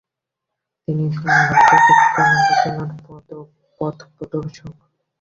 তিনি 0.87 1.03
ছিলেন 1.13 1.41
ভারতে 1.49 1.75
বিজ্ঞান 1.87 2.31
আলোচনার 2.39 2.89
পথপ্রদর্শক। 3.79 4.75